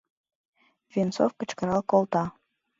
—Венцов 0.93 1.31
кычкырал 1.39 1.81
колта. 1.91 2.23